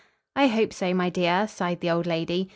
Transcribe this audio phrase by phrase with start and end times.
[0.35, 2.49] "I hope so, my dear," sighed the old lady.